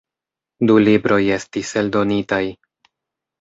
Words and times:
Du 0.71 0.77
libroj 0.85 1.19
estis 1.35 1.75
eldonitaj. 1.83 2.41